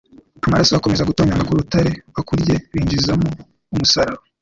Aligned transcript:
amaraso 0.45 0.71
akomeza 0.73 1.07
gutonyaga 1.09 1.47
ku 1.47 1.57
rutare 1.59 1.91
bacularye 2.13 2.55
binjizamo 2.71 3.29
umusaraba. 3.73 4.21